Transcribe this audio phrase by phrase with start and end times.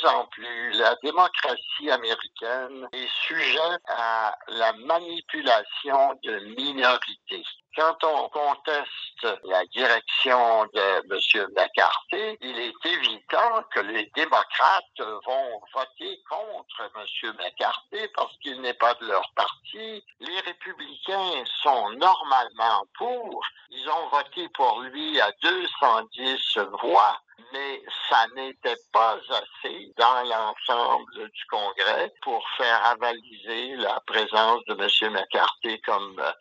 [0.00, 7.44] plus en plus, la démocratie américaine est sujette à la manipulation de minorités.
[7.76, 11.48] Quand on conteste la direction de M.
[11.56, 17.34] McCarthy, il est évident que les démocrates vont voter contre M.
[17.38, 20.04] McCarthy parce qu'il n'est pas de leur parti.
[20.18, 23.44] Les républicains sont normalement pour.
[23.70, 27.20] Ils ont voté pour lui à 210 voix
[27.52, 34.74] mais ça n'était pas assez dans l'ensemble du Congrès pour faire avaliser la présence de
[34.74, 35.12] M.
[35.12, 36.32] McCarthy comme euh,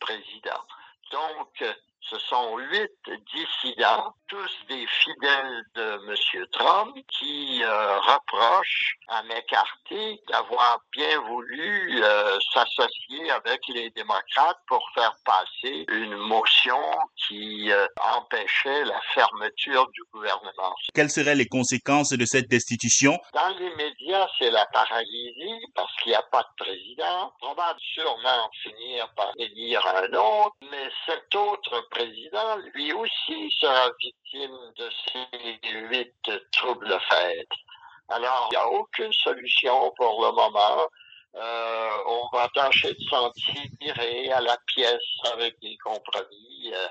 [0.00, 0.64] président.
[1.10, 1.64] Donc,
[2.10, 6.46] ce sont huit dissidents, tous des fidèles de M.
[6.52, 14.82] Trump, qui euh, reprochent à McCarthy d'avoir bien voulu euh, s'associer avec les démocrates pour
[14.94, 16.80] faire passer une motion
[17.28, 20.74] qui euh, empêchait la fermeture du gouvernement.
[20.94, 23.18] Quelles seraient les conséquences de cette destitution?
[23.34, 27.32] Dans les médias, c'est la paralysie parce qu'il n'y a pas de président.
[27.42, 33.90] On va sûrement finir par élire un autre, mais cet autre président, lui aussi, sera
[34.00, 37.48] victime de ces huit troubles faits.
[38.08, 40.88] Alors, il n'y a aucune solution pour le moment.
[41.34, 44.96] Euh, on va tâcher de s'en tirer à la pièce
[45.32, 46.88] avec des compromis, euh,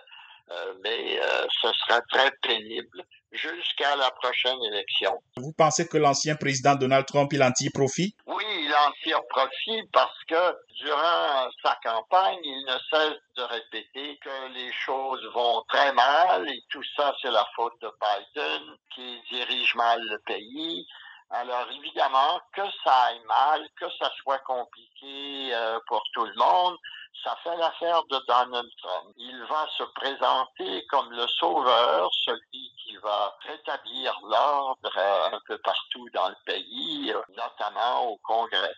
[0.50, 1.20] euh, mais
[1.62, 5.12] ce sera très pénible jusqu'à la prochaine élection.
[5.36, 8.16] Vous pensez que l'ancien président Donald Trump, il en tire profit?
[8.26, 14.18] Oui, il en tire profit parce que durant sa campagne, il ne cesse de répéter
[14.24, 18.64] que les choses vont très mal et tout ça, c'est la faute de Biden
[18.96, 20.88] qui dirige mal le pays.
[21.30, 26.78] Alors évidemment, que ça aille mal, que ça soit compliqué euh, pour tout le monde,
[27.22, 29.14] ça fait l'affaire de Donald Trump.
[29.18, 35.58] Il va se présenter comme le sauveur, celui qui va rétablir l'ordre euh, un peu
[35.58, 38.76] partout dans le pays, euh, notamment au Congrès.